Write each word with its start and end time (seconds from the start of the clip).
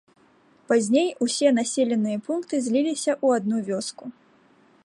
Пазней 0.71 1.09
усе 1.25 1.47
населеныя 1.59 2.17
пункты 2.29 2.55
зліліся 2.69 3.11
ў 3.25 3.41
адну 3.41 3.57
вёску. 3.73 4.05